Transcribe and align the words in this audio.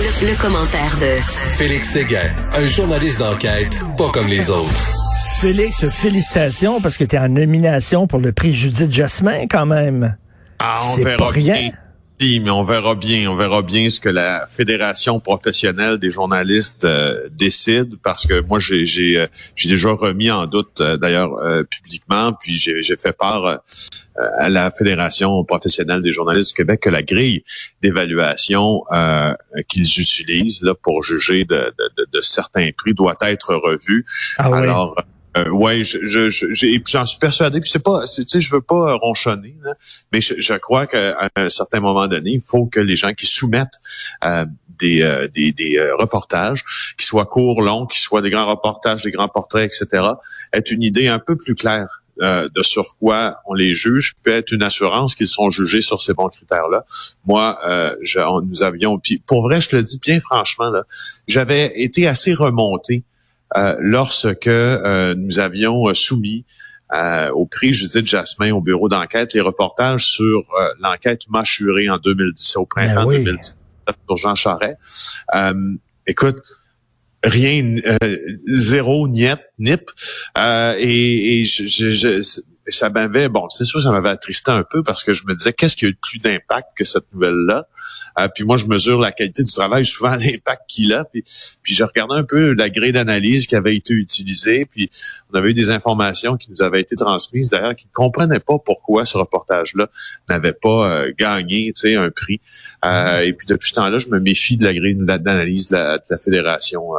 Le, 0.00 0.40
commentaire 0.40 0.96
de 0.98 1.20
Félix 1.58 1.90
Séguin, 1.90 2.30
un 2.56 2.66
journaliste 2.66 3.18
d'enquête 3.18 3.78
pas 3.98 4.08
comme 4.10 4.28
les 4.28 4.48
autres. 4.48 4.90
Félix, 5.42 5.86
félicitations 5.90 6.80
parce 6.80 6.96
que 6.96 7.04
tu 7.04 7.16
es 7.16 7.18
en 7.18 7.28
nomination 7.28 8.06
pour 8.06 8.18
le 8.18 8.32
prix 8.32 8.54
Judith 8.54 8.90
Jasmin 8.90 9.46
quand 9.46 9.66
même. 9.66 10.16
Ah, 10.58 10.80
on 10.92 11.02
verra 11.02 11.28
rien 11.28 11.70
mais 12.20 12.50
on 12.50 12.64
verra 12.64 12.94
bien, 12.94 13.30
on 13.30 13.36
verra 13.36 13.62
bien 13.62 13.88
ce 13.88 13.98
que 13.98 14.10
la 14.10 14.46
fédération 14.50 15.20
professionnelle 15.20 15.98
des 15.98 16.10
journalistes 16.10 16.84
euh, 16.84 17.28
décide, 17.32 17.96
parce 18.02 18.26
que 18.26 18.42
moi 18.42 18.58
j'ai 18.58 18.84
j'ai 18.84 19.18
euh, 19.18 19.26
j'ai 19.56 19.70
déjà 19.70 19.90
remis 19.90 20.30
en 20.30 20.46
doute 20.46 20.80
euh, 20.80 20.98
d'ailleurs 20.98 21.30
publiquement, 21.70 22.34
puis 22.34 22.56
j'ai 22.56 22.82
j'ai 22.82 22.96
fait 22.96 23.16
part 23.16 23.62
à 24.16 24.50
la 24.50 24.70
fédération 24.70 25.42
professionnelle 25.44 26.02
des 26.02 26.12
journalistes 26.12 26.50
du 26.50 26.54
Québec 26.56 26.80
que 26.80 26.90
la 26.90 27.02
grille 27.02 27.42
d'évaluation 27.82 28.82
qu'ils 29.68 30.00
utilisent 30.00 30.62
là 30.62 30.74
pour 30.74 31.02
juger 31.02 31.44
de, 31.44 31.72
de, 31.96 32.06
de, 32.12 32.20
certains 32.20 32.70
prix 32.76 32.92
doit 32.92 33.16
être 33.22 33.54
revue. 33.54 34.04
Ah 34.36 34.50
Alors 34.54 34.94
euh, 35.36 35.48
ouais, 35.50 35.82
je, 35.82 35.98
je, 36.28 36.80
j'en 36.88 37.06
suis 37.06 37.18
persuadé. 37.18 37.60
Puis 37.60 37.70
c'est 37.70 37.82
pas, 37.82 38.04
tu 38.04 38.26
sais, 38.26 38.40
je 38.40 38.52
veux 38.52 38.60
pas 38.60 38.94
ronchonner, 38.94 39.56
mais 40.12 40.20
je, 40.20 40.54
crois 40.54 40.86
qu'à 40.86 41.30
un 41.36 41.48
certain 41.48 41.80
moment 41.80 42.08
donné, 42.08 42.32
il 42.32 42.40
faut 42.40 42.66
que 42.66 42.80
les 42.80 42.96
gens 42.96 43.12
qui 43.12 43.26
soumettent 43.26 43.80
euh, 44.24 44.44
des, 44.80 45.02
euh, 45.02 45.28
des, 45.28 45.52
des 45.52 45.78
euh, 45.78 45.94
reportages, 45.96 46.64
qui 46.98 47.06
soient 47.06 47.26
courts, 47.26 47.62
longs, 47.62 47.86
qui 47.86 48.00
soient 48.00 48.22
des 48.22 48.30
grands 48.30 48.46
reportages, 48.46 49.02
des 49.02 49.12
grands 49.12 49.28
portraits, 49.28 49.72
etc., 49.72 50.04
aient 50.52 50.60
une 50.60 50.82
idée 50.82 51.06
un 51.08 51.18
peu 51.18 51.36
plus 51.36 51.54
claire 51.54 52.02
de 52.22 52.62
sur 52.62 52.98
quoi 52.98 53.36
on 53.46 53.54
les 53.54 53.72
juge, 53.72 54.12
peut 54.22 54.30
être 54.30 54.52
une 54.52 54.62
assurance 54.62 55.14
qu'ils 55.14 55.26
sont 55.26 55.48
jugés 55.48 55.80
sur 55.80 56.02
ces 56.02 56.12
bons 56.12 56.28
critères-là. 56.28 56.84
Moi, 57.24 57.58
euh, 57.66 57.96
nous 58.44 58.62
avions, 58.62 58.98
puis 58.98 59.22
pour 59.26 59.40
vrai, 59.40 59.62
je 59.62 59.74
le 59.74 59.82
dis 59.82 59.98
bien 59.98 60.20
franchement, 60.20 60.68
là, 60.68 60.82
j'avais 61.26 61.80
été 61.80 62.06
assez 62.06 62.34
remonté 62.34 62.96
euh, 62.96 63.19
lorsque 63.80 64.46
euh, 64.46 65.14
nous 65.16 65.38
avions 65.38 65.88
euh, 65.88 65.94
soumis 65.94 66.44
au 67.32 67.46
prix 67.46 67.72
Judith 67.72 68.04
Jasmin 68.04 68.52
au 68.52 68.60
bureau 68.60 68.88
d'enquête 68.88 69.32
les 69.32 69.40
reportages 69.40 70.06
sur 70.06 70.42
l'enquête 70.80 71.22
mâchurée 71.28 71.88
en 71.88 71.98
2010, 71.98 72.56
au 72.56 72.66
printemps 72.66 73.08
2010 73.08 73.56
ben 73.86 73.94
pour 74.08 74.16
Jean 74.16 74.34
Charest. 74.34 74.76
écoute, 76.04 76.38
rien, 77.22 77.76
zéro, 78.52 79.06
niet, 79.06 79.38
nip. 79.60 79.88
et, 80.36 81.40
et 81.40 81.44
je, 81.44 81.90
je, 81.90 82.40
ça 82.68 82.90
m'avait, 82.90 83.28
bon, 83.28 83.48
c'est 83.48 83.64
sûr, 83.64 83.82
ça 83.82 83.90
m'avait 83.90 84.10
attristé 84.10 84.50
un 84.50 84.62
peu 84.62 84.82
parce 84.82 85.02
que 85.02 85.14
je 85.14 85.24
me 85.26 85.34
disais, 85.34 85.52
qu'est-ce 85.52 85.76
qui 85.76 85.86
a 85.86 85.88
eu 85.88 85.94
plus 85.94 86.18
d'impact 86.18 86.68
que 86.76 86.84
cette 86.84 87.12
nouvelle-là? 87.12 87.66
Euh, 88.18 88.28
puis 88.34 88.44
moi, 88.44 88.56
je 88.56 88.66
mesure 88.66 89.00
la 89.00 89.12
qualité 89.12 89.42
du 89.42 89.52
travail 89.52 89.84
souvent 89.84 90.14
l'impact 90.16 90.62
qu'il 90.68 90.92
a. 90.92 91.04
Puis, 91.04 91.24
puis 91.62 91.74
je 91.74 91.84
regardais 91.84 92.14
un 92.14 92.24
peu 92.24 92.52
la 92.52 92.70
grille 92.70 92.92
d'analyse 92.92 93.46
qui 93.46 93.56
avait 93.56 93.74
été 93.74 93.94
utilisée. 93.94 94.66
Puis 94.70 94.90
on 95.32 95.38
avait 95.38 95.50
eu 95.50 95.54
des 95.54 95.70
informations 95.70 96.36
qui 96.36 96.50
nous 96.50 96.62
avaient 96.62 96.80
été 96.80 96.96
transmises, 96.96 97.48
d'ailleurs, 97.48 97.74
qui 97.74 97.86
ne 97.86 97.92
comprenaient 97.92 98.40
pas 98.40 98.58
pourquoi 98.58 99.04
ce 99.04 99.18
reportage-là 99.18 99.88
n'avait 100.28 100.52
pas 100.52 100.90
euh, 100.90 101.12
gagné, 101.18 101.72
tu 101.74 101.80
sais, 101.80 101.96
un 101.96 102.10
prix. 102.10 102.40
Euh, 102.84 103.20
et 103.20 103.32
puis 103.32 103.46
depuis 103.46 103.70
ce 103.70 103.74
temps-là, 103.74 103.98
je 103.98 104.08
me 104.08 104.20
méfie 104.20 104.56
de 104.56 104.64
la 104.64 104.74
grille 104.74 104.96
d'analyse 104.96 105.68
de 105.68 105.80
de 105.80 106.02
la 106.10 106.18
fédération. 106.18 106.92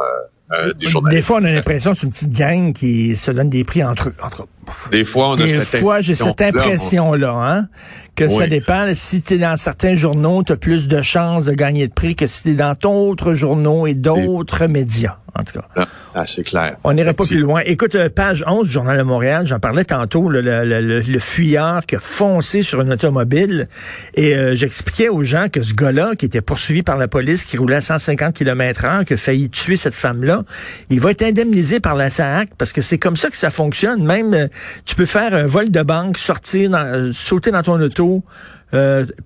Euh, 0.54 0.72
des, 0.74 0.86
des 1.10 1.22
fois, 1.22 1.38
on 1.40 1.44
a 1.44 1.50
l'impression 1.50 1.92
que 1.92 1.98
c'est 1.98 2.06
une 2.06 2.12
petite 2.12 2.34
gang 2.34 2.72
qui 2.72 3.16
se 3.16 3.30
donne 3.30 3.48
des 3.48 3.64
prix 3.64 3.82
entre 3.82 4.10
eux. 4.10 4.14
Entre... 4.22 4.46
Des 4.90 5.04
fois, 5.04 5.30
on 5.30 5.32
a 5.34 5.36
des 5.36 5.48
fois, 5.48 6.00
j'ai 6.00 6.14
cette 6.14 6.40
impression-là, 6.40 7.32
hein, 7.32 7.68
que 8.16 8.28
ça 8.28 8.46
dépend. 8.46 8.86
Si 8.94 9.22
tu 9.22 9.34
es 9.34 9.38
dans 9.38 9.56
certains 9.56 9.94
journaux, 9.94 10.42
tu 10.42 10.52
as 10.52 10.56
plus 10.56 10.88
de 10.88 11.00
chances 11.00 11.46
de 11.46 11.52
gagner 11.52 11.88
de 11.88 11.92
prix 11.92 12.16
que 12.16 12.26
si 12.26 12.42
tu 12.42 12.50
es 12.50 12.54
dans 12.54 12.74
d'autres 12.74 13.34
journaux 13.34 13.86
et 13.86 13.94
d'autres 13.94 14.66
médias 14.66 15.16
en 15.38 15.42
tout 15.42 15.58
cas. 15.58 15.66
Ah, 15.76 15.86
ah 16.14 16.26
c'est 16.26 16.44
clair. 16.44 16.76
On 16.84 16.92
n'irait 16.92 17.14
pas 17.14 17.24
plus 17.24 17.38
loin. 17.38 17.62
Écoute, 17.64 17.94
euh, 17.94 18.10
page 18.10 18.44
11 18.46 18.66
du 18.66 18.72
Journal 18.72 18.98
de 18.98 19.02
Montréal, 19.02 19.46
j'en 19.46 19.58
parlais 19.58 19.84
tantôt, 19.84 20.28
le, 20.28 20.42
le, 20.42 20.64
le, 21.00 21.18
fuyard 21.18 21.86
qui 21.86 21.96
a 21.96 22.00
foncé 22.00 22.62
sur 22.62 22.82
une 22.82 22.92
automobile. 22.92 23.68
Et 24.14 24.36
euh, 24.36 24.54
j'expliquais 24.54 25.08
aux 25.08 25.22
gens 25.22 25.48
que 25.50 25.62
ce 25.62 25.72
gars-là, 25.72 26.16
qui 26.16 26.26
était 26.26 26.42
poursuivi 26.42 26.82
par 26.82 26.98
la 26.98 27.08
police, 27.08 27.44
qui 27.44 27.56
roulait 27.56 27.76
à 27.76 27.80
150 27.80 28.34
km 28.34 28.84
heure, 28.84 29.04
qui 29.06 29.14
a 29.14 29.16
failli 29.16 29.48
tuer 29.48 29.76
cette 29.76 29.94
femme-là, 29.94 30.44
il 30.90 31.00
va 31.00 31.12
être 31.12 31.22
indemnisé 31.22 31.80
par 31.80 31.94
la 31.94 32.10
SAC 32.10 32.50
parce 32.58 32.72
que 32.72 32.82
c'est 32.82 32.98
comme 32.98 33.16
ça 33.16 33.30
que 33.30 33.36
ça 33.36 33.50
fonctionne. 33.50 34.04
Même, 34.04 34.34
euh, 34.34 34.48
tu 34.84 34.94
peux 34.94 35.06
faire 35.06 35.34
un 35.34 35.46
vol 35.46 35.70
de 35.70 35.82
banque, 35.82 36.18
sortir, 36.18 36.68
dans, 36.70 37.10
sauter 37.14 37.50
dans 37.50 37.62
ton 37.62 37.80
auto, 37.80 38.22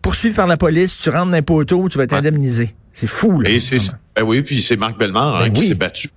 poursuivi 0.02 0.34
par 0.34 0.48
la 0.48 0.56
police, 0.56 1.00
tu 1.00 1.08
rentres 1.08 1.30
dans 1.30 1.36
un 1.36 1.42
poteau, 1.42 1.88
tu 1.88 1.98
vas 1.98 2.04
être 2.04 2.14
indemnisé. 2.14 2.74
C'est 2.96 3.06
fou, 3.06 3.42
là. 3.42 3.50
Et 3.50 3.60
c'est, 3.60 3.76
ben 4.14 4.22
oui, 4.22 4.40
puis 4.40 4.62
c'est 4.62 4.78
Marc 4.78 4.96
Bellemare 4.96 5.36
hein, 5.36 5.48
ben 5.48 5.52
qui 5.52 5.66
s'est 5.66 5.74
battu. 5.74 6.08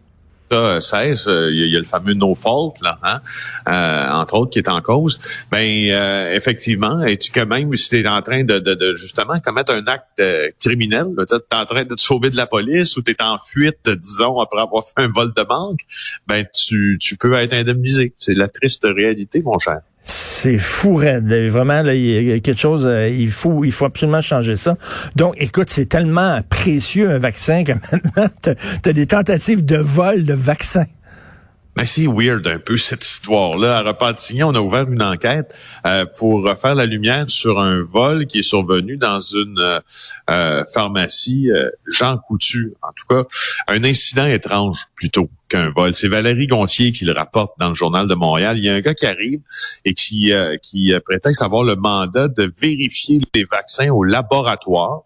16, 0.51 1.28
euh, 1.28 1.51
il 1.51 1.67
y, 1.67 1.75
a 1.75 1.79
le 1.79 1.85
fameux 1.85 2.16
no 2.16 2.34
fault 2.34 2.73
là, 2.81 2.97
hein, 3.03 3.22
euh, 3.67 4.09
entre 4.19 4.34
autres 4.35 4.51
qui 4.51 4.57
est 4.57 4.69
en 4.69 4.81
cause. 4.81 5.19
Ben 5.51 5.91
euh, 5.91 6.34
effectivement, 6.34 7.03
es-tu 7.03 7.31
quand 7.31 7.45
même 7.45 7.75
si 7.75 7.89
tu 7.89 8.01
es 8.01 8.07
en 8.07 8.22
train 8.23 8.44
de, 8.44 8.57
de, 8.57 8.95
justement 8.95 9.39
commettre 9.41 9.73
un 9.73 9.85
acte 9.85 10.23
criminel, 10.59 11.06
tu 11.28 11.35
es 11.35 11.56
en 11.56 11.66
train 11.66 11.84
de 11.84 11.94
te 11.94 12.01
sauver 12.01 12.31
de 12.31 12.38
la 12.38 12.47
police 12.47 12.97
ou 12.97 13.03
tu 13.03 13.12
es 13.12 13.22
en 13.22 13.38
fuite, 13.38 13.88
disons 13.89 14.39
après 14.39 14.62
avoir 14.62 14.84
fait 14.85 14.94
un 15.03 15.09
vol 15.09 15.34
de 15.35 15.44
banque, 15.44 15.81
ben 16.25 16.45
tu 16.51 16.97
tu 17.00 17.16
peux 17.16 17.34
être 17.34 17.53
indemnisé. 17.53 18.16
C'est 18.18 18.34
la 18.34 18.47
triste 18.47 18.88
réalité, 18.89 19.44
mon 19.44 19.59
cher. 19.59 19.81
C'est 20.03 20.57
fou, 20.57 20.95
Red. 20.95 21.31
Vraiment, 21.49 21.83
il 21.89 22.23
y 22.23 22.31
a 22.31 22.39
quelque 22.39 22.59
chose, 22.59 22.85
euh, 22.85 23.09
il 23.09 23.29
faut, 23.29 23.63
il 23.65 23.71
faut 23.71 23.85
absolument 23.85 24.21
changer 24.21 24.55
ça. 24.55 24.75
Donc, 25.15 25.35
écoute, 25.37 25.69
c'est 25.69 25.85
tellement 25.85 26.41
précieux 26.49 27.11
un 27.11 27.19
vaccin 27.19 27.63
que 27.63 27.73
maintenant, 27.93 28.29
tu 28.41 28.89
as, 28.89 28.93
des 28.93 29.05
tentatives 29.05 29.65
de 29.65 29.77
vol 29.77 30.23
de 30.23 30.33
vaccins. 30.33 30.85
Mais 31.75 31.85
c'est 31.85 32.07
weird 32.07 32.47
un 32.47 32.57
peu 32.57 32.77
cette 32.77 33.05
histoire-là. 33.05 33.77
À 33.77 33.81
Repentigny, 33.83 34.43
on 34.43 34.51
a 34.51 34.59
ouvert 34.59 34.89
une 34.89 35.03
enquête 35.03 35.53
euh, 35.85 36.05
pour 36.17 36.49
faire 36.59 36.75
la 36.75 36.85
lumière 36.85 37.29
sur 37.29 37.59
un 37.59 37.83
vol 37.83 38.25
qui 38.25 38.39
est 38.39 38.41
survenu 38.41 38.97
dans 38.97 39.19
une 39.19 39.79
euh, 40.29 40.63
pharmacie 40.73 41.49
Jean 41.88 42.17
Coutu. 42.17 42.73
En 42.81 42.89
tout 42.93 43.05
cas, 43.07 43.23
un 43.67 43.83
incident 43.83 44.25
étrange 44.25 44.88
plutôt 44.95 45.29
qu'un 45.49 45.71
vol. 45.71 45.93
C'est 45.95 46.07
Valérie 46.07 46.47
Gontier 46.47 46.93
qui 46.93 47.03
le 47.03 47.11
rapporte 47.11 47.53
dans 47.59 47.69
le 47.69 47.75
journal 47.75 48.07
de 48.07 48.13
Montréal. 48.13 48.57
Il 48.57 48.63
y 48.63 48.69
a 48.69 48.75
un 48.75 48.79
gars 48.79 48.93
qui 48.93 49.05
arrive 49.05 49.41
et 49.83 49.93
qui, 49.93 50.31
euh, 50.31 50.55
qui 50.61 50.93
euh, 50.93 50.99
prétexte 50.99 51.41
avoir 51.41 51.63
le 51.63 51.75
mandat 51.75 52.27
de 52.27 52.53
vérifier 52.61 53.19
les 53.33 53.43
vaccins 53.43 53.89
au 53.89 54.03
laboratoire. 54.03 55.01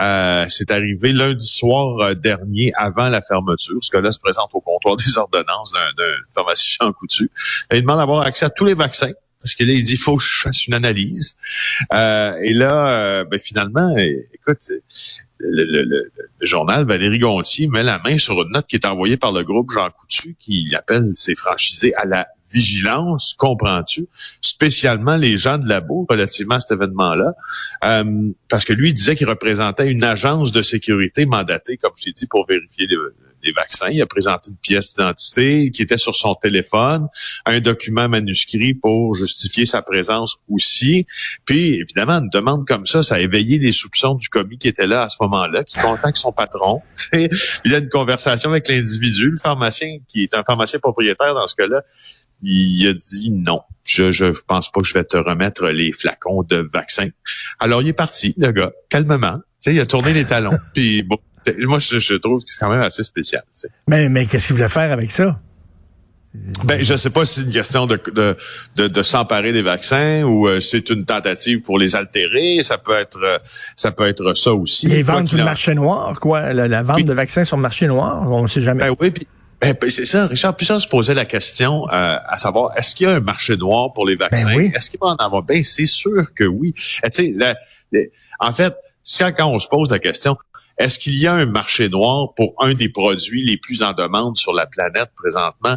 Euh, 0.00 0.46
c'est 0.48 0.70
arrivé 0.70 1.12
lundi 1.12 1.46
soir 1.46 1.98
euh, 2.00 2.14
dernier 2.14 2.72
avant 2.76 3.08
la 3.08 3.22
fermeture. 3.22 3.78
Ce 3.82 3.90
gars-là 3.90 4.10
se 4.10 4.18
présente 4.18 4.50
au 4.54 4.60
comptoir 4.60 4.96
des 4.96 5.18
ordonnances 5.18 5.72
d'un 5.96 6.04
pharmacien 6.34 6.86
en 6.86 6.92
coutu. 6.92 7.30
Il 7.70 7.82
demande 7.82 7.98
d'avoir 7.98 8.26
accès 8.26 8.46
à 8.46 8.50
tous 8.50 8.64
les 8.64 8.74
vaccins 8.74 9.12
parce 9.40 9.56
que 9.56 9.64
là, 9.64 9.72
il 9.72 9.82
dit, 9.82 9.96
faut 9.96 10.16
que 10.16 10.22
je 10.22 10.40
fasse 10.40 10.68
une 10.68 10.74
analyse. 10.74 11.36
Euh, 11.92 12.36
et 12.44 12.54
là, 12.54 13.24
ben, 13.24 13.40
finalement, 13.40 13.92
écoute, 13.96 14.60
le, 15.42 16.10
journal, 16.40 16.86
Valérie 16.86 17.18
Gontier 17.18 17.66
met 17.66 17.82
la 17.82 18.00
main 18.04 18.18
sur 18.18 18.40
une 18.42 18.50
note 18.52 18.66
qui 18.66 18.76
est 18.76 18.86
envoyée 18.86 19.16
par 19.16 19.32
le 19.32 19.42
groupe 19.42 19.70
Jean 19.70 19.90
Coutu 19.90 20.36
qui 20.38 20.74
appelle 20.74 21.10
ses 21.14 21.34
franchisés 21.34 21.94
à 21.94 22.04
la 22.04 22.26
vigilance, 22.52 23.34
comprends-tu, 23.38 24.06
spécialement 24.40 25.16
les 25.16 25.38
gens 25.38 25.58
de 25.58 25.68
labo 25.68 26.06
relativement 26.08 26.56
à 26.56 26.60
cet 26.60 26.72
événement-là, 26.72 27.32
euh, 27.84 28.32
parce 28.48 28.64
que 28.64 28.72
lui 28.72 28.92
disait 28.92 29.16
qu'il 29.16 29.28
représentait 29.28 29.90
une 29.90 30.04
agence 30.04 30.52
de 30.52 30.60
sécurité 30.60 31.24
mandatée, 31.24 31.78
comme 31.78 31.92
je 31.96 32.10
dit, 32.10 32.26
pour 32.26 32.46
vérifier 32.46 32.86
les, 32.86 32.96
des 33.42 33.52
vaccins. 33.52 33.88
Il 33.90 34.00
a 34.00 34.06
présenté 34.06 34.50
une 34.50 34.56
pièce 34.56 34.94
d'identité 34.94 35.70
qui 35.70 35.82
était 35.82 35.98
sur 35.98 36.14
son 36.14 36.34
téléphone, 36.34 37.08
un 37.44 37.60
document 37.60 38.08
manuscrit 38.08 38.74
pour 38.74 39.14
justifier 39.14 39.66
sa 39.66 39.82
présence 39.82 40.36
aussi. 40.48 41.06
Puis, 41.44 41.74
évidemment, 41.74 42.14
une 42.14 42.28
demande 42.28 42.66
comme 42.66 42.84
ça, 42.84 43.02
ça 43.02 43.16
a 43.16 43.20
éveillé 43.20 43.58
les 43.58 43.72
soupçons 43.72 44.14
du 44.14 44.28
commis 44.28 44.58
qui 44.58 44.68
était 44.68 44.86
là 44.86 45.02
à 45.02 45.08
ce 45.08 45.16
moment-là, 45.20 45.64
qui 45.64 45.78
contacte 45.78 46.16
son 46.16 46.32
patron. 46.32 46.80
il 47.12 47.74
a 47.74 47.78
une 47.78 47.88
conversation 47.88 48.50
avec 48.50 48.68
l'individu, 48.68 49.30
le 49.30 49.36
pharmacien, 49.36 49.98
qui 50.08 50.22
est 50.22 50.34
un 50.34 50.42
pharmacien 50.44 50.78
propriétaire 50.78 51.34
dans 51.34 51.46
ce 51.46 51.54
cas-là. 51.56 51.82
Il 52.42 52.88
a 52.88 52.92
dit 52.92 53.30
non, 53.30 53.60
je 53.84 54.10
je 54.10 54.24
pense 54.46 54.70
pas 54.70 54.80
que 54.80 54.86
je 54.86 54.94
vais 54.94 55.04
te 55.04 55.16
remettre 55.16 55.68
les 55.68 55.92
flacons 55.92 56.42
de 56.42 56.56
vaccin. 56.72 57.08
Alors 57.60 57.82
il 57.82 57.88
est 57.88 57.92
parti, 57.92 58.34
le 58.36 58.50
gars, 58.50 58.72
calmement. 58.88 59.38
Tu 59.62 59.70
il 59.70 59.80
a 59.80 59.86
tourné 59.86 60.12
les 60.12 60.24
talons, 60.24 60.58
puis 60.74 61.04
bon, 61.04 61.18
moi, 61.66 61.78
je, 61.78 62.14
trouve 62.16 62.38
que 62.38 62.44
c'est 62.46 62.64
quand 62.64 62.70
même 62.70 62.82
assez 62.82 63.02
spécial. 63.02 63.42
Mais, 63.88 64.08
mais 64.08 64.26
qu'est-ce 64.26 64.48
qu'il 64.48 64.56
voulait 64.56 64.68
faire 64.68 64.92
avec 64.92 65.10
ça? 65.10 65.40
Ben, 66.64 66.82
je 66.82 66.96
sais 66.96 67.10
pas 67.10 67.26
si 67.26 67.40
c'est 67.40 67.46
une 67.46 67.52
question 67.52 67.86
de, 67.86 68.00
de, 68.76 68.88
de, 68.88 69.02
s'emparer 69.02 69.52
des 69.52 69.60
vaccins 69.60 70.22
ou 70.22 70.48
euh, 70.48 70.60
c'est 70.60 70.88
une 70.88 71.04
tentative 71.04 71.60
pour 71.60 71.78
les 71.78 71.94
altérer. 71.94 72.60
Ça 72.62 72.78
peut 72.78 72.96
être 72.96 73.18
euh, 73.22 73.38
ça 73.76 73.90
peut 73.90 74.08
être 74.08 74.32
ça 74.32 74.54
aussi. 74.54 74.86
Les 74.86 75.02
ventes 75.02 75.28
sur 75.28 75.36
le 75.36 75.44
marché 75.44 75.74
noir, 75.74 76.18
quoi? 76.20 76.54
La, 76.54 76.82
vente 76.82 77.04
de 77.04 77.12
vaccins 77.12 77.44
sur 77.44 77.56
le 77.56 77.62
marché 77.62 77.86
noir, 77.86 78.30
on 78.30 78.44
ne 78.44 78.48
sait 78.48 78.62
jamais. 78.62 78.88
Ben 78.88 78.96
oui, 78.98 79.10
puis 79.10 79.26
ben, 79.60 79.76
ben, 79.78 79.90
c'est 79.90 80.06
ça, 80.06 80.26
Richard. 80.26 80.56
Puis 80.56 80.64
ça 80.64 80.80
se 80.80 80.88
posait 80.88 81.12
la 81.12 81.26
question 81.26 81.84
euh, 81.92 82.16
à 82.26 82.38
savoir, 82.38 82.76
est-ce 82.78 82.94
qu'il 82.94 83.06
y 83.06 83.10
a 83.10 83.14
un 83.14 83.20
marché 83.20 83.58
noir 83.58 83.92
pour 83.92 84.06
les 84.06 84.16
ben 84.16 84.28
vaccins? 84.30 84.58
Est-ce 84.74 84.90
qu'il 84.90 85.00
va 85.00 85.08
en 85.08 85.16
avoir? 85.16 85.42
Ben, 85.42 85.62
c'est 85.62 85.86
sûr 85.86 86.32
que 86.34 86.44
oui. 86.44 86.72
Sais, 87.10 87.34
en 88.40 88.52
fait, 88.52 88.74
quand 89.36 89.48
on 89.48 89.58
se 89.58 89.68
pose 89.68 89.90
la 89.90 89.98
question, 89.98 90.36
est-ce 90.78 90.98
qu'il 90.98 91.18
y 91.18 91.26
a 91.26 91.32
un 91.34 91.46
marché 91.46 91.88
noir 91.88 92.34
pour 92.34 92.54
un 92.58 92.74
des 92.74 92.88
produits 92.88 93.44
les 93.44 93.56
plus 93.56 93.82
en 93.82 93.92
demande 93.92 94.36
sur 94.36 94.52
la 94.52 94.66
planète 94.66 95.10
présentement? 95.16 95.76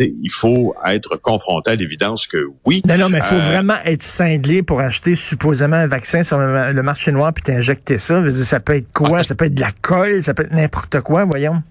il 0.00 0.30
faut 0.30 0.74
être 0.86 1.16
confronté 1.16 1.70
à 1.70 1.74
l'évidence 1.74 2.26
que 2.26 2.48
oui. 2.64 2.82
Non, 2.86 2.98
non, 2.98 3.08
mais 3.08 3.18
il 3.18 3.24
faut 3.24 3.36
euh, 3.36 3.38
vraiment 3.38 3.76
être 3.84 4.02
cinglé 4.02 4.62
pour 4.62 4.80
acheter 4.80 5.14
supposément 5.14 5.76
un 5.76 5.86
vaccin 5.86 6.22
sur 6.22 6.38
le 6.38 6.82
marché 6.82 7.12
noir 7.12 7.32
puis 7.32 7.44
t'injecter 7.44 7.98
ça. 7.98 8.22
ça 8.44 8.60
peut 8.60 8.76
être 8.76 8.92
quoi? 8.92 9.20
Ah, 9.20 9.22
ça 9.22 9.34
peut 9.34 9.44
être 9.44 9.54
de 9.54 9.60
la 9.60 9.72
colle, 9.80 10.22
ça 10.22 10.34
peut 10.34 10.44
être 10.44 10.52
n'importe 10.52 11.00
quoi, 11.00 11.24
voyons. 11.24 11.62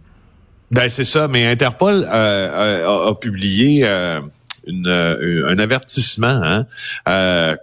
Ben 0.71 0.89
c'est 0.89 1.03
ça, 1.03 1.27
mais 1.27 1.45
Interpol 1.47 1.95
euh, 1.95 2.07
euh, 2.13 3.09
a, 3.09 3.15
publié 3.15 3.85
une, 4.65 4.87
un 4.87 5.59
avertissement 5.59 6.65
hein, 7.05 7.57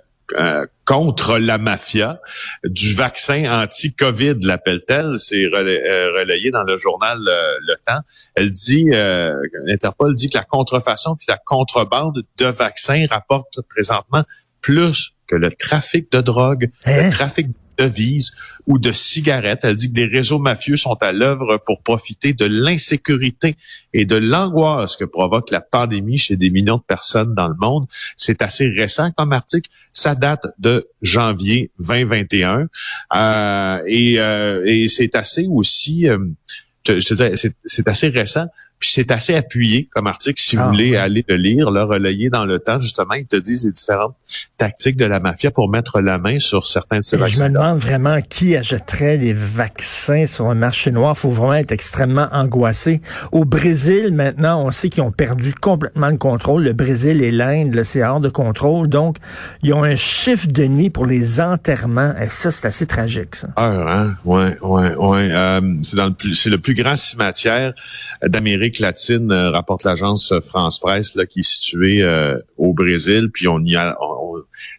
contre 0.84 1.38
la 1.38 1.58
mafia 1.58 2.20
du 2.64 2.94
vaccin 2.94 3.62
anti-Covid, 3.62 4.36
l'appelle-t-elle? 4.42 5.18
C'est 5.18 5.44
euh, 5.44 6.08
relayé 6.18 6.50
dans 6.50 6.62
le 6.62 6.78
journal 6.78 7.18
euh, 7.26 7.56
Le 7.66 7.74
Temps. 7.84 8.00
Elle 8.34 8.50
dit, 8.50 8.90
euh, 8.92 9.34
Interpol 9.68 10.14
dit 10.14 10.28
que 10.28 10.38
la 10.38 10.44
contrefaçon 10.44 11.16
puis 11.16 11.26
la 11.28 11.38
contrebande 11.38 12.22
de 12.38 12.46
vaccins 12.46 13.04
rapporte 13.10 13.60
présentement 13.68 14.24
plus 14.60 15.14
que 15.26 15.36
le 15.36 15.50
trafic 15.50 16.10
de 16.12 16.20
drogue, 16.20 16.70
le 16.86 16.92
hein? 16.92 17.08
trafic 17.08 17.48
de 17.48 17.54
devises 17.78 18.32
ou 18.66 18.78
de 18.78 18.92
cigarettes. 18.92 19.60
Elle 19.64 19.76
dit 19.76 19.88
que 19.88 19.94
des 19.94 20.06
réseaux 20.06 20.38
mafieux 20.38 20.76
sont 20.76 20.96
à 21.00 21.12
l'œuvre 21.12 21.58
pour 21.64 21.82
profiter 21.82 22.32
de 22.32 22.44
l'insécurité 22.44 23.56
et 23.92 24.04
de 24.04 24.16
l'angoisse 24.16 24.96
que 24.96 25.04
provoque 25.04 25.50
la 25.50 25.60
pandémie 25.60 26.18
chez 26.18 26.36
des 26.36 26.50
millions 26.50 26.78
de 26.78 26.82
personnes 26.82 27.34
dans 27.34 27.48
le 27.48 27.54
monde. 27.58 27.86
C'est 28.16 28.42
assez 28.42 28.68
récent 28.68 29.10
comme 29.12 29.32
article. 29.32 29.70
Ça 29.92 30.14
date 30.14 30.46
de 30.58 30.88
janvier 31.02 31.70
2021 31.78 32.68
euh, 33.14 33.82
et, 33.86 34.18
euh, 34.18 34.62
et 34.66 34.88
c'est 34.88 35.14
assez 35.14 35.46
aussi, 35.48 36.08
euh, 36.08 36.18
je, 36.86 36.98
je 37.00 37.14
te 37.14 37.50
c'est 37.64 37.88
assez 37.88 38.08
récent. 38.08 38.46
Puis 38.84 38.92
c'est 38.92 39.10
assez 39.12 39.34
appuyé 39.34 39.88
comme 39.94 40.06
article. 40.06 40.38
Si 40.38 40.56
vous 40.56 40.62
ah, 40.62 40.68
voulez 40.68 40.94
aller 40.94 41.24
le 41.26 41.36
lire, 41.36 41.70
le 41.70 41.84
relayer 41.84 42.28
dans 42.28 42.44
le 42.44 42.58
temps, 42.58 42.78
justement, 42.78 43.14
ils 43.14 43.24
te 43.24 43.36
disent 43.36 43.64
les 43.64 43.72
différentes 43.72 44.14
tactiques 44.58 44.98
de 44.98 45.06
la 45.06 45.20
mafia 45.20 45.50
pour 45.50 45.70
mettre 45.70 46.02
la 46.02 46.18
main 46.18 46.38
sur 46.38 46.66
certains 46.66 46.98
de 46.98 47.02
ces 47.02 47.16
vaccins. 47.16 47.38
Je 47.38 47.44
me 47.44 47.48
demande 47.54 47.78
vraiment 47.78 48.20
qui 48.20 48.54
achèterait 48.54 49.16
des 49.16 49.32
vaccins 49.32 50.26
sur 50.26 50.50
un 50.50 50.54
marché 50.54 50.90
noir. 50.90 51.16
Faut 51.16 51.30
vraiment 51.30 51.54
être 51.54 51.72
extrêmement 51.72 52.28
angoissé. 52.30 53.00
Au 53.32 53.46
Brésil, 53.46 54.10
maintenant, 54.12 54.62
on 54.62 54.70
sait 54.70 54.90
qu'ils 54.90 55.02
ont 55.02 55.12
perdu 55.12 55.54
complètement 55.54 56.10
le 56.10 56.18
contrôle. 56.18 56.64
Le 56.64 56.74
Brésil 56.74 57.22
et 57.22 57.30
l'Inde, 57.30 57.84
c'est 57.84 58.04
hors 58.04 58.20
de 58.20 58.28
contrôle. 58.28 58.88
Donc, 58.88 59.16
ils 59.62 59.72
ont 59.72 59.82
un 59.82 59.96
chiffre 59.96 60.48
de 60.48 60.66
nuit 60.66 60.90
pour 60.90 61.06
les 61.06 61.40
enterrements. 61.40 62.14
Et 62.20 62.28
ça, 62.28 62.50
c'est 62.50 62.66
assez 62.66 62.84
tragique, 62.84 63.36
ça. 63.36 63.48
Ah, 63.56 63.70
hein? 63.88 64.14
Ouais, 64.26 64.60
ouais, 64.60 64.94
ouais. 64.94 65.28
Euh, 65.32 65.62
c'est 65.82 65.96
dans 65.96 66.08
le 66.08 66.12
plus, 66.12 66.34
c'est 66.34 66.50
le 66.50 66.58
plus 66.58 66.74
grand 66.74 66.96
cimetière 66.96 67.72
d'Amérique 68.22 68.73
latine, 68.78 69.30
euh, 69.30 69.50
rapporte 69.50 69.84
l'agence 69.84 70.32
France 70.46 70.78
Presse, 70.78 71.14
là, 71.14 71.26
qui 71.26 71.40
est 71.40 71.48
située 71.48 72.02
euh, 72.02 72.38
au 72.56 72.72
Brésil. 72.72 73.30
Puis 73.32 73.48
on 73.48 73.60
y 73.60 73.76
a, 73.76 73.96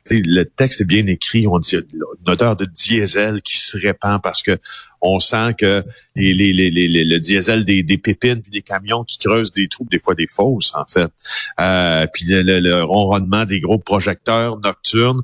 le 0.09 0.43
texte 0.43 0.81
est 0.81 0.85
bien 0.85 1.05
écrit. 1.07 1.47
On 1.47 1.59
dit 1.59 1.75
une 1.75 2.31
odeur 2.31 2.55
de 2.55 2.65
diesel 2.65 3.41
qui 3.41 3.57
se 3.57 3.77
répand 3.77 4.21
parce 4.21 4.41
que 4.43 4.57
on 5.01 5.19
sent 5.19 5.53
que 5.57 5.83
le 6.15 7.17
diesel 7.19 7.63
des, 7.63 7.83
pépines 7.97 8.41
des 8.51 8.61
camions 8.61 9.03
qui 9.03 9.19
creusent 9.19 9.51
des 9.51 9.67
trous, 9.67 9.87
des 9.91 9.99
fois 9.99 10.15
des 10.15 10.27
fosses 10.27 10.73
en 10.73 10.85
fait. 10.85 11.11
Euh, 11.59 12.07
puis 12.11 12.25
le, 12.27 12.83
ronronnement 12.83 13.45
des 13.45 13.59
gros 13.59 13.77
projecteurs 13.77 14.59
nocturnes 14.59 15.21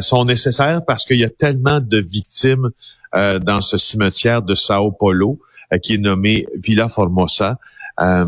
sont 0.00 0.24
nécessaires 0.24 0.80
parce 0.86 1.04
qu'il 1.04 1.18
y 1.18 1.24
a 1.24 1.30
tellement 1.30 1.80
de 1.80 1.98
victimes 1.98 2.70
dans 3.40 3.60
ce 3.60 3.78
cimetière 3.78 4.42
de 4.42 4.54
Sao 4.54 4.92
Paulo 4.92 5.38
qui 5.82 5.94
est 5.94 5.98
nommé 5.98 6.46
Villa 6.56 6.88
Formosa 6.88 7.58
euh, 8.00 8.24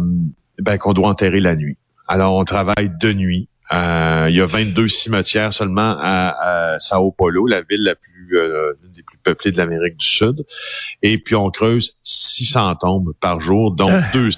ben, 0.61 0.79
qu'on 0.79 0.93
doit 0.93 1.09
enterrer 1.09 1.41
la 1.41 1.55
nuit. 1.55 1.77
Alors, 2.07 2.35
on 2.35 2.45
travaille 2.45 2.91
de 3.01 3.13
nuit. 3.13 3.49
Euh, 3.73 4.27
il 4.31 4.37
y 4.37 4.41
a 4.41 4.47
22 4.47 4.89
cimetières 4.89 5.53
seulement 5.53 5.97
à, 6.01 6.77
Sao 6.79 7.11
Paulo, 7.13 7.47
la 7.47 7.63
ville 7.63 7.83
la 7.83 7.95
plus 7.95 8.39
euh, 8.39 8.73
des 8.95 9.03
plus 9.03 9.19
peuplées 9.19 9.53
de 9.53 9.59
l'Amérique 9.59 9.99
du 9.99 10.07
Sud. 10.07 10.45
Et 11.03 11.19
puis 11.19 11.35
on 11.35 11.51
creuse 11.51 11.97
600 12.03 12.77
tombes 12.77 13.13
par 13.21 13.41
jour, 13.41 13.73
dont 13.73 13.91
ah. 13.93 14.03
deux 14.13 14.31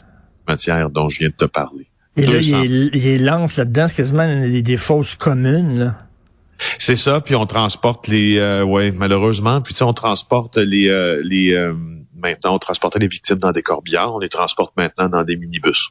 cimetières 0.49 0.91
dont 0.91 1.08
je 1.08 1.20
viens 1.20 1.29
de 1.29 1.35
te 1.35 1.44
parler. 1.44 1.87
Et 2.17 2.26
là, 2.26 2.38
il, 2.41 2.91
il 2.94 3.25
lance 3.25 3.56
là-dedans, 3.56 3.87
c'est 3.87 3.94
quasiment 3.94 4.26
des, 4.26 4.62
des 4.62 4.76
fosses 4.76 5.14
communes. 5.14 5.79
Là. 5.79 6.09
C'est 6.78 6.96
ça, 6.96 7.20
puis 7.20 7.34
on 7.34 7.46
transporte 7.46 8.08
les, 8.08 8.38
euh, 8.38 8.64
ouais, 8.64 8.90
malheureusement, 8.98 9.60
puis 9.60 9.72
tu 9.72 9.78
sais, 9.78 9.84
on 9.84 9.92
transporte 9.92 10.56
les, 10.56 10.88
euh, 10.88 11.20
les, 11.24 11.52
euh, 11.52 11.74
maintenant, 12.22 12.55
on 12.55 12.58
transportait 12.58 12.99
les 12.99 13.08
victimes 13.08 13.38
dans 13.38 13.52
des 13.52 13.62
corbillards, 13.62 14.14
on 14.14 14.19
les 14.19 14.28
transporte 14.28 14.72
maintenant 14.76 15.08
dans 15.08 15.25
des 15.25 15.37
minibus. 15.37 15.90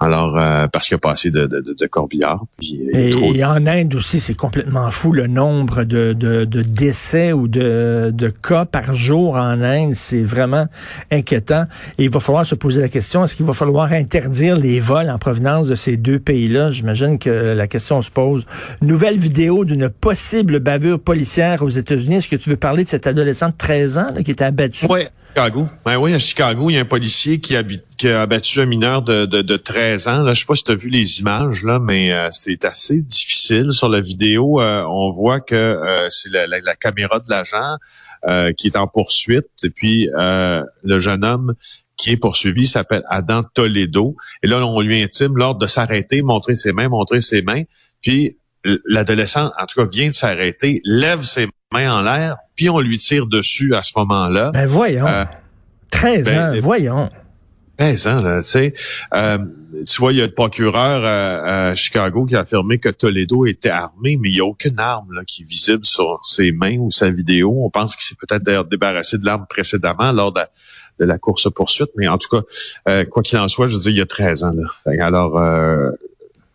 Alors, 0.00 0.38
euh, 0.38 0.66
parce 0.68 0.88
qu'il 0.88 0.94
n'y 0.94 0.98
a 0.98 1.00
pas 1.00 1.12
assez 1.12 1.30
de, 1.30 1.46
de, 1.46 1.60
de 1.60 1.86
corbillards. 1.86 2.44
Puis, 2.58 2.80
et, 2.92 3.44
en 3.44 3.66
Inde 3.66 3.94
aussi, 3.94 4.20
c'est 4.20 4.34
complètement 4.34 4.90
fou 4.90 5.12
le 5.12 5.26
nombre 5.26 5.84
de, 5.84 6.12
de, 6.12 6.44
de 6.44 6.62
décès 6.62 7.32
ou 7.32 7.48
de, 7.48 8.10
de 8.12 8.28
cas 8.28 8.64
par 8.64 8.94
jour 8.94 9.34
en 9.34 9.62
Inde. 9.62 9.94
C'est 9.94 10.22
vraiment 10.22 10.66
inquiétant. 11.10 11.64
Et 11.98 12.04
il 12.04 12.10
va 12.10 12.20
falloir 12.20 12.46
se 12.46 12.54
poser 12.54 12.80
la 12.80 12.88
question, 12.88 13.24
est-ce 13.24 13.36
qu'il 13.36 13.46
va 13.46 13.52
falloir 13.52 13.92
interdire 13.92 14.56
les 14.56 14.80
vols 14.80 15.10
en 15.10 15.18
provenance 15.18 15.68
de 15.68 15.74
ces 15.74 15.96
deux 15.96 16.18
pays-là? 16.18 16.70
J'imagine 16.70 17.18
que 17.18 17.30
la 17.30 17.66
question 17.66 18.02
se 18.02 18.10
pose. 18.10 18.46
Nouvelle 18.80 19.18
vidéo 19.18 19.64
d'une 19.64 19.88
possible 19.88 20.60
bavure 20.60 21.00
policière 21.00 21.62
aux 21.62 21.68
États-Unis. 21.68 22.16
Est-ce 22.16 22.28
que 22.28 22.36
tu 22.36 22.50
veux 22.50 22.56
parler 22.56 22.84
de 22.84 22.88
cet 22.88 23.06
adolescent 23.06 23.48
de 23.48 23.54
13 23.56 23.98
ans 23.98 24.12
là, 24.14 24.22
qui 24.22 24.30
était 24.30 24.44
abattu? 24.44 24.86
Oui, 24.88 25.02
Chicago. 25.28 25.66
Ben 25.84 25.98
oui, 25.98 26.14
à 26.14 26.18
Chicago, 26.18 26.70
il 26.70 26.74
y 26.74 26.78
a 26.78 26.80
un 26.80 26.84
policier 26.84 27.40
qui, 27.40 27.54
qui 27.96 28.08
a 28.08 28.22
abattu 28.22 28.60
un 28.60 28.66
mineur 28.66 29.02
de, 29.02 29.26
de, 29.26 29.42
de 29.42 29.56
13 29.56 30.08
ans. 30.08 30.22
Là, 30.22 30.32
je 30.32 30.40
sais 30.40 30.46
pas 30.46 30.54
si 30.54 30.64
tu 30.64 30.72
as 30.72 30.74
vu 30.74 30.88
les 30.88 31.20
images, 31.20 31.64
là, 31.64 31.78
mais 31.78 32.12
euh, 32.12 32.28
c'est 32.32 32.64
assez 32.64 33.02
difficile. 33.02 33.70
Sur 33.70 33.88
la 33.88 34.00
vidéo, 34.00 34.60
euh, 34.60 34.82
on 34.88 35.12
voit 35.12 35.40
que 35.40 35.54
euh, 35.54 36.08
c'est 36.10 36.32
la, 36.32 36.46
la, 36.46 36.74
caméra 36.74 37.20
de 37.20 37.28
l'agent 37.28 37.76
qui 38.56 38.68
est 38.68 38.76
en 38.76 38.86
poursuite. 38.86 39.46
Et 39.62 39.70
puis, 39.70 40.08
le 40.14 40.98
jeune 40.98 41.24
homme 41.24 41.54
qui 41.96 42.12
est 42.12 42.16
poursuivi 42.16 42.66
s'appelle 42.66 43.02
Adam 43.08 43.42
Toledo. 43.42 44.16
Et 44.42 44.46
là, 44.46 44.64
on 44.64 44.80
lui 44.80 45.02
intime 45.02 45.36
l'ordre 45.36 45.60
de 45.60 45.66
s'arrêter, 45.66 46.22
montrer 46.22 46.54
ses 46.54 46.72
mains, 46.72 46.88
montrer 46.88 47.20
ses 47.20 47.42
mains. 47.42 47.62
Puis, 48.02 48.38
l'adolescent, 48.86 49.50
en 49.58 49.66
tout 49.66 49.80
cas, 49.80 49.88
vient 49.90 50.08
de 50.08 50.14
s'arrêter, 50.14 50.80
lève 50.84 51.22
ses 51.22 51.48
mains 51.72 51.92
en 51.92 52.02
l'air, 52.02 52.36
puis 52.58 52.68
on 52.68 52.80
lui 52.80 52.98
tire 52.98 53.26
dessus 53.26 53.74
à 53.74 53.82
ce 53.84 53.92
moment-là. 53.96 54.50
Ben 54.52 54.66
voyons. 54.66 55.06
13 55.90 56.24
ben, 56.24 56.38
ans, 56.38 56.60
voyons. 56.60 57.08
13 57.78 58.06
ans, 58.08 58.22
là, 58.22 58.42
tu 58.42 58.48
sais. 58.48 58.74
Euh, 59.14 59.38
tu 59.86 60.00
vois, 60.00 60.12
il 60.12 60.18
y 60.18 60.22
a 60.22 60.26
le 60.26 60.34
procureur 60.34 61.04
à, 61.04 61.76
Chicago 61.76 62.26
qui 62.26 62.34
a 62.34 62.40
affirmé 62.40 62.78
que 62.78 62.88
Toledo 62.88 63.46
était 63.46 63.68
armé, 63.68 64.16
mais 64.16 64.30
il 64.30 64.32
n'y 64.32 64.40
a 64.40 64.44
aucune 64.44 64.80
arme 64.80 65.12
là, 65.12 65.22
qui 65.24 65.42
est 65.42 65.44
visible 65.44 65.84
sur 65.84 66.18
ses 66.24 66.50
mains 66.50 66.76
ou 66.78 66.90
sa 66.90 67.10
vidéo. 67.10 67.54
On 67.64 67.70
pense 67.70 67.94
qu'il 67.94 68.04
s'est 68.04 68.16
peut-être 68.18 68.42
d'ailleurs 68.42 68.64
débarrassé 68.64 69.18
de 69.18 69.24
l'arme 69.24 69.46
précédemment 69.48 70.10
lors 70.10 70.32
de, 70.32 70.42
la 70.98 71.16
course-poursuite, 71.16 71.90
mais 71.96 72.08
en 72.08 72.18
tout 72.18 72.28
cas, 72.28 72.42
euh, 72.88 73.04
quoi 73.04 73.22
qu'il 73.22 73.38
en 73.38 73.46
soit, 73.46 73.68
je 73.68 73.76
veux 73.76 73.82
dire, 73.82 73.92
il 73.92 73.98
y 73.98 74.00
a 74.00 74.06
13 74.06 74.42
ans. 74.42 74.52
Là. 74.52 75.06
Alors, 75.06 75.40
euh, 75.40 75.92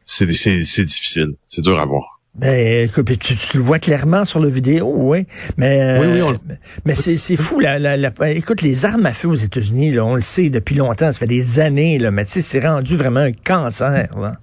c'est 0.04 0.26
difficile. 0.26 1.36
C'est 1.48 1.62
dur 1.62 1.80
à 1.80 1.86
voir. 1.86 2.20
Ben, 2.36 2.88
écoute, 2.88 3.06
tu, 3.20 3.36
tu, 3.36 3.58
le 3.58 3.64
vois 3.64 3.78
clairement 3.78 4.26
sur 4.26 4.40
la 4.40 4.50
vidéo, 4.50 4.92
oui. 4.96 5.28
Mais, 5.58 6.00
oui, 6.00 6.22
oui, 6.22 6.56
mais 6.84 6.96
c'est, 6.96 7.18
c'est 7.18 7.36
fou. 7.36 7.60
La, 7.60 7.78
la, 7.78 8.12
écoute, 8.32 8.64
les 8.64 8.86
armes 8.86 9.06
à 9.06 9.14
feu 9.14 9.28
aux 9.28 9.36
États-Unis, 9.36 10.00
on 10.00 10.16
le 10.16 10.22
sait 10.22 10.50
depuis 10.50 10.76
longtemps, 10.76 11.12
ça 11.12 11.20
fait 11.20 11.28
des 11.28 11.60
années, 11.60 12.00
là, 12.00 12.10
mais 12.10 12.26
tu 12.26 12.32
sais, 12.32 12.42
c'est 12.42 12.66
rendu 12.66 12.96
vraiment 12.96 13.20
un 13.20 13.34
cancer. 13.34 14.18
Là. 14.20 14.38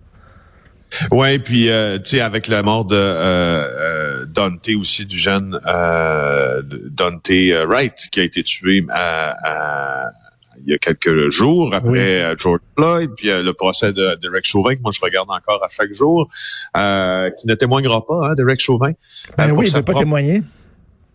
Ouais, 1.10 1.38
puis 1.38 1.70
euh, 1.70 1.98
tu 1.98 2.10
sais 2.10 2.20
avec 2.20 2.48
la 2.48 2.62
mort 2.62 2.84
de 2.84 2.96
euh, 2.96 4.20
euh 4.20 4.26
Dante 4.26 4.68
aussi 4.78 5.06
du 5.06 5.18
jeune 5.18 5.58
euh, 5.66 6.62
Dante 6.90 7.30
Wright 7.30 7.94
qui 8.10 8.20
a 8.20 8.22
été 8.24 8.42
tué 8.42 8.84
à, 8.90 10.10
il 10.66 10.72
y 10.72 10.74
a 10.74 10.78
quelques 10.78 11.30
jours 11.30 11.70
après 11.74 12.22
euh, 12.22 12.34
George 12.36 12.60
Floyd, 12.76 13.10
puis 13.16 13.30
euh, 13.30 13.42
le 13.42 13.52
procès 13.52 13.92
de 13.92 14.16
Derek 14.20 14.44
Chauvin 14.44 14.74
que 14.74 14.80
moi 14.82 14.92
je 14.92 15.00
regarde 15.00 15.28
encore 15.30 15.62
à 15.64 15.68
chaque 15.68 15.92
jour, 15.92 16.28
euh, 16.76 17.30
qui 17.30 17.46
ne 17.46 17.54
témoignera 17.54 18.04
pas, 18.04 18.28
hein, 18.28 18.34
Derek 18.34 18.60
Chauvin. 18.60 18.92
Ben 19.36 19.52
oui, 19.52 19.66
il 19.66 19.72
ne 19.72 19.76
veut 19.76 19.82
pas 19.82 19.94
témoigner 19.94 20.42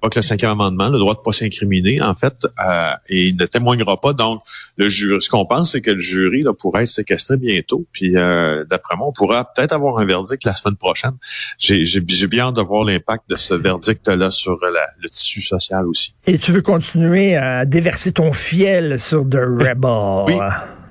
que 0.10 0.20
le 0.20 0.24
cinquième 0.24 0.52
amendement, 0.52 0.90
le 0.90 1.00
droit 1.00 1.16
de 1.16 1.20
pas 1.20 1.32
s'incriminer, 1.32 2.02
en 2.02 2.16
fait, 2.16 2.34
euh, 2.46 2.92
et 3.10 3.28
il 3.28 3.38
ne 3.38 3.46
témoignera 3.46 4.00
pas. 4.00 4.14
Donc, 4.14 4.42
le 4.78 4.90
jury, 4.90 5.22
ce 5.22 5.30
qu'on 5.30 5.46
pense, 5.46 5.72
c'est 5.72 5.82
que 5.82 5.92
le 5.92 6.00
jury 6.00 6.42
là, 6.42 6.54
pourrait 6.54 6.84
être 6.84 6.90
séquestré 6.90 7.38
bientôt. 7.38 7.86
Puis, 7.92 8.16
euh, 8.16 8.64
d'après 8.66 8.96
moi, 8.96 9.08
on 9.08 9.14
pourra 9.14 9.46
peut-être 9.54 9.74
avoir 9.74 9.98
un 10.00 10.06
verdict 10.06 10.44
la 10.44 10.56
semaine 10.56 10.76
prochaine. 10.76 11.14
J'ai 11.58 12.00
bien 12.28 12.48
hâte 12.48 12.56
de 12.56 12.62
voir 12.62 12.84
l'impact 12.84 13.30
de 13.30 13.36
ce 13.36 13.54
verdict-là 13.54 14.32
sur 14.32 14.60
le 14.62 15.10
tissu 15.10 15.42
social 15.42 15.86
aussi. 15.86 16.14
Et 16.28 16.38
tu 16.38 16.52
veux 16.52 16.62
continuer 16.62 17.36
à 17.36 17.66
déverser 17.66 18.12
ton 18.12 18.32
fiel 18.34 19.00
sur 19.00 19.28
The 19.28 19.36
Rebel? 19.36 20.26
Oui. 20.28 20.40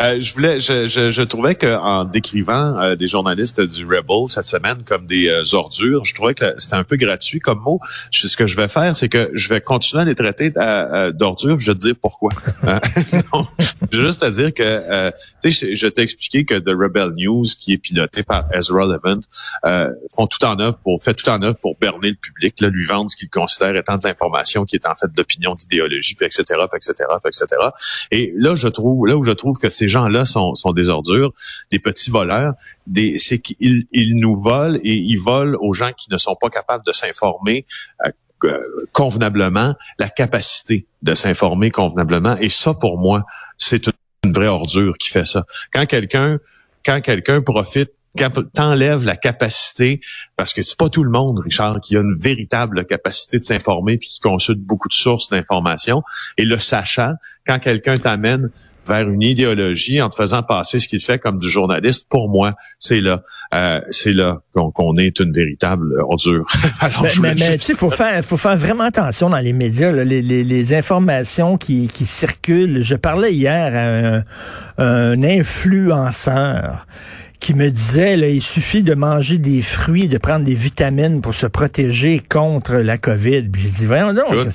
Euh, 0.02 0.20
je 0.20 0.34
voulais, 0.34 0.60
je, 0.60 0.86
je, 0.86 1.10
je 1.10 1.22
trouvais 1.22 1.54
qu'en 1.54 2.04
décrivant 2.04 2.78
euh, 2.78 2.96
des 2.96 3.06
journalistes 3.06 3.60
du 3.60 3.84
Rebel 3.84 4.28
cette 4.28 4.46
semaine 4.46 4.82
comme 4.84 5.06
des 5.06 5.28
euh, 5.28 5.42
ordures, 5.52 6.04
je 6.04 6.14
trouvais 6.14 6.34
que 6.34 6.44
c'était 6.58 6.74
un 6.74 6.84
peu 6.84 6.96
gratuit 6.96 7.38
comme 7.38 7.60
mot. 7.60 7.80
Je, 8.10 8.26
ce 8.26 8.36
que 8.36 8.46
je 8.46 8.56
vais 8.56 8.68
faire, 8.68 8.96
c'est 8.96 9.08
que 9.08 9.30
je 9.34 9.48
vais 9.48 9.60
continuer 9.60 10.02
à 10.02 10.04
les 10.04 10.14
traiter 10.14 10.50
d'ordures. 11.12 11.58
Je 11.58 11.70
vais 11.70 11.76
te 11.76 11.82
dire 11.82 11.94
pourquoi. 12.00 12.30
juste 13.92 14.22
à 14.22 14.30
dire 14.30 14.52
que, 14.52 15.10
tu 15.42 15.52
sais, 15.52 15.74
je, 15.74 15.86
t'ai 15.86 16.02
expliqué 16.02 16.44
que 16.44 16.54
The 16.54 16.70
Rebel 16.70 17.12
News, 17.16 17.44
qui 17.58 17.74
est 17.74 17.78
piloté 17.78 18.22
par 18.22 18.46
Ezra 18.52 18.86
Levant, 18.86 19.20
font 20.14 20.26
tout 20.26 20.44
en 20.44 20.58
œuvre 20.58 20.78
pour, 20.78 21.02
fait 21.02 21.14
tout 21.14 21.28
en 21.28 21.40
œuvre 21.42 21.56
pour 21.56 21.76
berner 21.78 22.10
le 22.10 22.16
public, 22.16 22.60
là, 22.60 22.68
lui 22.68 22.86
vendre 22.86 23.10
ce 23.10 23.16
qu'il 23.16 23.30
considère 23.30 23.76
étant 23.76 23.96
de 23.96 24.06
l'information 24.06 24.64
qui 24.64 24.76
est 24.76 24.86
en 24.86 24.94
fait 24.96 25.12
d'opinion, 25.12 25.54
d'idéologie, 25.54 26.16
etc., 26.20 26.42
etc., 26.74 26.94
puis 27.22 27.28
etc. 27.28 27.60
Et 28.10 28.32
là, 28.36 28.54
je 28.54 28.68
trouve, 28.68 29.06
là 29.06 29.16
où 29.16 29.22
je 29.22 29.30
trouve 29.30 29.58
que 29.58 29.70
ces 29.84 29.88
gens-là 29.88 30.24
sont, 30.24 30.54
sont 30.54 30.72
des 30.72 30.88
ordures, 30.88 31.32
des 31.70 31.78
petits 31.78 32.10
voleurs, 32.10 32.54
des, 32.86 33.18
c'est 33.18 33.38
qu'ils 33.38 33.86
ils 33.92 34.16
nous 34.16 34.34
volent 34.34 34.78
et 34.82 34.94
ils 34.94 35.18
volent 35.18 35.58
aux 35.60 35.74
gens 35.74 35.92
qui 35.92 36.10
ne 36.10 36.16
sont 36.16 36.36
pas 36.40 36.48
capables 36.48 36.84
de 36.86 36.92
s'informer 36.92 37.66
euh, 38.06 38.10
convenablement, 38.92 39.74
la 39.98 40.08
capacité 40.08 40.86
de 41.02 41.14
s'informer 41.14 41.70
convenablement. 41.70 42.36
Et 42.38 42.48
ça, 42.48 42.72
pour 42.72 42.98
moi, 42.98 43.24
c'est 43.58 43.86
une 44.24 44.32
vraie 44.32 44.48
ordure 44.48 44.96
qui 44.98 45.10
fait 45.10 45.26
ça. 45.26 45.44
Quand 45.72 45.84
quelqu'un, 45.86 46.38
quand 46.84 47.00
quelqu'un 47.00 47.42
profite 47.42 47.90
t'enlèves 48.54 49.02
la 49.02 49.16
capacité, 49.16 50.00
parce 50.36 50.54
que 50.54 50.62
c'est 50.62 50.78
pas 50.78 50.88
tout 50.88 51.02
le 51.04 51.10
monde, 51.10 51.40
Richard, 51.40 51.80
qui 51.80 51.96
a 51.96 52.00
une 52.00 52.16
véritable 52.16 52.84
capacité 52.86 53.38
de 53.38 53.44
s'informer 53.44 53.98
puis 53.98 54.08
qui 54.08 54.20
consulte 54.20 54.60
beaucoup 54.60 54.88
de 54.88 54.94
sources 54.94 55.30
d'informations. 55.30 56.02
Et 56.38 56.44
le 56.44 56.58
sachant, 56.58 57.14
quand 57.46 57.58
quelqu'un 57.58 57.98
t'amène 57.98 58.50
vers 58.86 59.08
une 59.08 59.22
idéologie 59.22 60.00
en 60.02 60.08
te 60.08 60.16
faisant 60.16 60.42
passer 60.42 60.78
ce 60.78 60.88
qu'il 60.88 61.00
fait 61.00 61.18
comme 61.18 61.38
du 61.38 61.48
journaliste, 61.48 62.06
pour 62.08 62.28
moi, 62.28 62.54
c'est 62.78 63.00
là, 63.00 63.22
euh, 63.54 63.80
c'est 63.90 64.12
là 64.12 64.40
qu'on 64.54 64.96
est 64.96 65.20
une 65.20 65.32
véritable 65.32 66.00
ordure. 66.00 66.46
mais, 67.22 67.34
mais, 67.34 67.58
tu 67.58 67.64
sais, 67.64 67.74
faut 67.74 67.90
faire, 67.90 68.24
faut 68.24 68.36
faire 68.36 68.56
vraiment 68.56 68.84
attention 68.84 69.30
dans 69.30 69.38
les 69.38 69.52
médias, 69.52 69.92
les, 69.92 70.22
les, 70.22 70.44
les, 70.44 70.74
informations 70.74 71.56
qui, 71.56 71.88
qui 71.88 72.06
circulent. 72.06 72.82
Je 72.82 72.96
parlais 72.96 73.32
hier 73.32 73.74
à 73.74 74.82
un, 74.82 75.12
un 75.12 75.22
influenceur 75.22 76.86
qui 77.44 77.52
me 77.52 77.70
disait 77.70 78.16
là, 78.16 78.26
il 78.26 78.40
suffit 78.40 78.82
de 78.82 78.94
manger 78.94 79.36
des 79.36 79.60
fruits, 79.60 80.08
de 80.08 80.16
prendre 80.16 80.46
des 80.46 80.54
vitamines 80.54 81.20
pour 81.20 81.34
se 81.34 81.46
protéger 81.46 82.22
contre 82.26 82.76
la 82.76 82.96
COVID. 82.96 83.42
Puis 83.50 83.68
je 83.68 83.80
dis 83.80 83.86
voyons 83.86 84.14
donc, 84.14 84.48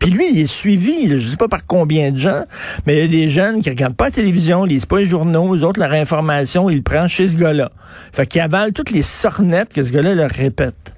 puis 0.00 0.10
lui 0.10 0.24
il 0.32 0.40
est 0.40 0.46
suivi, 0.48 1.08
je 1.08 1.24
sais 1.24 1.36
pas 1.36 1.46
par 1.46 1.64
combien 1.64 2.10
de 2.10 2.18
gens, 2.18 2.42
mais 2.84 2.96
il 2.96 3.00
y 3.02 3.04
a 3.04 3.08
des 3.26 3.30
jeunes 3.30 3.62
qui 3.62 3.70
regardent 3.70 3.94
pas 3.94 4.06
la 4.06 4.10
télévision, 4.10 4.64
lisent 4.64 4.86
pas 4.86 4.98
les 4.98 5.04
journaux, 5.04 5.54
les 5.54 5.62
autres 5.62 5.78
leur 5.78 5.92
information, 5.92 6.68
ils 6.68 6.78
le 6.78 6.82
prennent 6.82 7.06
chez 7.06 7.28
ce 7.28 7.36
gars-là. 7.36 7.70
Fait 8.12 8.26
qu'il 8.26 8.40
avale 8.40 8.72
toutes 8.72 8.90
les 8.90 9.02
sornettes 9.02 9.72
que 9.72 9.84
ce 9.84 9.92
gars-là 9.92 10.16
leur 10.16 10.30
répète. 10.30 10.95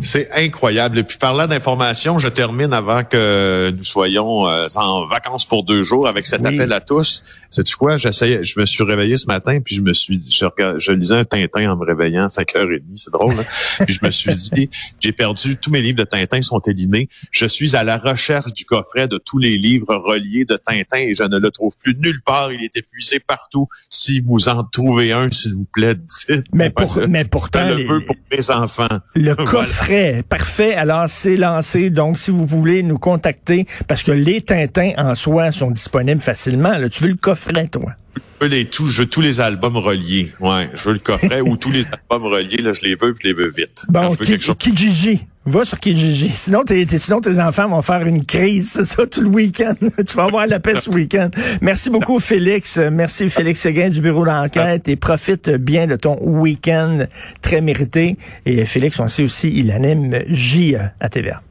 C'est 0.00 0.30
incroyable. 0.32 0.98
Et 0.98 1.04
puis 1.04 1.18
parlant 1.18 1.46
d'information, 1.46 2.18
je 2.18 2.28
termine 2.28 2.72
avant 2.72 3.04
que 3.04 3.72
nous 3.76 3.84
soyons 3.84 4.46
euh, 4.46 4.68
en 4.76 5.06
vacances 5.06 5.44
pour 5.44 5.64
deux 5.64 5.82
jours 5.82 6.08
avec 6.08 6.26
cet 6.26 6.46
appel 6.46 6.72
à 6.72 6.80
tous. 6.80 7.24
Sais-tu 7.50 7.76
quoi? 7.76 7.96
J'essayais, 7.96 8.44
je 8.44 8.60
me 8.60 8.66
suis 8.66 8.84
réveillé 8.84 9.16
ce 9.16 9.26
matin, 9.26 9.58
puis 9.60 9.74
je 9.74 9.80
me 9.80 9.94
suis 9.94 10.22
je, 10.30 10.46
je 10.78 10.92
lisais 10.92 11.14
un 11.14 11.24
Tintin 11.24 11.72
en 11.72 11.76
me 11.76 11.84
réveillant 11.84 12.24
à 12.24 12.28
5h30, 12.28 12.82
c'est 12.94 13.12
drôle. 13.12 13.34
Hein? 13.38 13.44
puis 13.84 13.94
je 13.94 14.04
me 14.04 14.10
suis 14.10 14.34
dit, 14.52 14.70
j'ai 15.00 15.12
perdu 15.12 15.56
tous 15.56 15.70
mes 15.70 15.80
livres 15.80 15.98
de 15.98 16.04
Tintin 16.04 16.42
sont 16.42 16.60
élimés. 16.60 17.08
Je 17.30 17.46
suis 17.46 17.74
à 17.74 17.84
la 17.84 17.98
recherche 17.98 18.52
du 18.52 18.64
coffret 18.64 19.08
de 19.08 19.18
tous 19.18 19.38
les 19.38 19.56
livres 19.56 19.96
reliés 19.96 20.44
de 20.44 20.56
Tintin 20.56 20.98
et 20.98 21.14
je 21.14 21.24
ne 21.24 21.38
le 21.38 21.50
trouve 21.50 21.76
plus 21.78 21.96
nulle 21.96 22.22
part. 22.22 22.52
Il 22.52 22.62
est 22.62 22.76
épuisé 22.76 23.20
partout. 23.20 23.68
Si 23.88 24.20
vous 24.20 24.48
en 24.48 24.64
trouvez 24.64 25.12
un, 25.12 25.30
s'il 25.30 25.54
vous 25.54 25.66
plaît, 25.72 25.94
dites. 25.94 26.44
Mais 26.52 26.70
pour, 26.70 27.00
mais 27.08 27.24
pourtant, 27.24 27.66
je 27.68 27.74
le 27.74 27.84
veux 27.84 28.04
pour 28.04 28.16
mes 28.30 28.50
enfants. 28.50 28.98
Le 29.14 29.34
coffret, 29.44 29.87
parfait. 30.28 30.74
Alors 30.74 31.06
c'est 31.08 31.36
lancé. 31.36 31.90
Donc 31.90 32.18
si 32.18 32.30
vous 32.30 32.46
voulez 32.46 32.82
nous 32.82 32.98
contacter, 32.98 33.66
parce 33.86 34.02
que 34.02 34.12
les 34.12 34.40
Tintins 34.40 34.92
en 34.96 35.14
soi 35.14 35.52
sont 35.52 35.70
disponibles 35.70 36.20
facilement. 36.20 36.76
Là, 36.78 36.88
tu 36.88 37.02
veux 37.02 37.10
le 37.10 37.16
coffret 37.16 37.68
toi? 37.68 37.92
Je 38.16 38.46
veux, 38.46 38.50
les, 38.50 38.64
tout, 38.66 38.86
je 38.86 39.02
veux 39.02 39.08
tous 39.08 39.20
les 39.20 39.40
albums 39.40 39.76
reliés. 39.76 40.32
Ouais, 40.40 40.70
je 40.74 40.84
veux 40.84 40.92
le 40.94 40.98
coffret 40.98 41.40
ou 41.40 41.56
tous 41.56 41.72
les 41.72 41.84
albums 42.10 42.30
reliés, 42.30 42.58
là, 42.58 42.72
je 42.72 42.82
les 42.82 42.94
veux, 42.94 43.14
je 43.20 43.26
les 43.26 43.32
veux 43.32 43.48
vite. 43.48 43.84
Bon, 43.88 44.14
Kijiji. 44.14 45.26
Va 45.48 45.64
sur 45.64 45.80
Kijiji. 45.80 46.28
Sinon, 46.34 46.62
tes, 46.62 46.86
sinon, 46.98 47.20
tes 47.22 47.40
enfants 47.40 47.68
vont 47.68 47.80
faire 47.80 48.06
une 48.06 48.24
crise, 48.24 48.72
c'est 48.72 48.84
ça, 48.84 49.06
tout 49.06 49.22
le 49.22 49.28
week-end. 49.28 49.74
tu 50.06 50.16
vas 50.16 50.24
avoir 50.24 50.46
la 50.46 50.60
paix 50.60 50.74
ce 50.78 50.90
week-end. 50.90 51.30
Merci 51.62 51.88
beaucoup, 51.88 52.20
Félix. 52.20 52.76
Merci, 52.76 53.30
Félix 53.30 53.62
Seguin 53.62 53.88
du 53.88 54.02
bureau 54.02 54.26
d'enquête 54.26 54.88
et 54.88 54.96
profite 54.96 55.48
bien 55.48 55.86
de 55.86 55.96
ton 55.96 56.18
week-end 56.20 57.06
très 57.40 57.62
mérité. 57.62 58.18
Et 58.44 58.66
Félix, 58.66 59.00
on 59.00 59.08
sait 59.08 59.22
aussi, 59.22 59.50
il 59.54 59.70
anime 59.70 60.18
J 60.28 60.76
à 61.00 61.08
TVA. 61.08 61.42